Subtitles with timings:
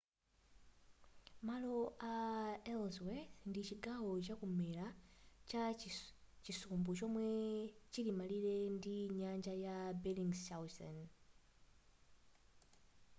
[1.47, 1.75] malo
[2.11, 2.13] a
[2.71, 4.85] ellsworth ndi chigawo chakumwera
[5.49, 5.61] cha
[6.43, 7.25] chisumbu chomwe
[7.91, 10.97] chilim'malire ndi nyanja ya bellingshausen